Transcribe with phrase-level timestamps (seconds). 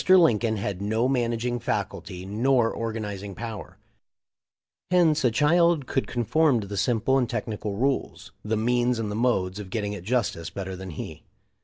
[0.09, 3.77] Lin coln had no managing faculty nor organizing power;
[4.89, 9.11] hence a child could conform to the simple and tech nical rules, the means and
[9.11, 11.21] the modes of getting at justice better than he.